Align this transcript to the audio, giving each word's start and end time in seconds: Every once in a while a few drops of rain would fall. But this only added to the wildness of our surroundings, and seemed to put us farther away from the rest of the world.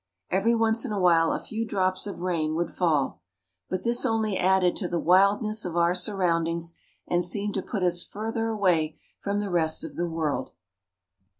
Every 0.31 0.55
once 0.55 0.83
in 0.83 0.91
a 0.91 0.99
while 0.99 1.31
a 1.31 1.39
few 1.39 1.63
drops 1.63 2.07
of 2.07 2.21
rain 2.21 2.55
would 2.55 2.71
fall. 2.71 3.21
But 3.69 3.83
this 3.83 4.03
only 4.03 4.35
added 4.35 4.75
to 4.77 4.87
the 4.87 4.97
wildness 4.97 5.63
of 5.63 5.77
our 5.77 5.93
surroundings, 5.93 6.73
and 7.07 7.23
seemed 7.23 7.53
to 7.53 7.61
put 7.61 7.83
us 7.83 8.01
farther 8.01 8.47
away 8.47 8.97
from 9.19 9.39
the 9.39 9.51
rest 9.51 9.83
of 9.83 9.97
the 9.97 10.09
world. 10.09 10.53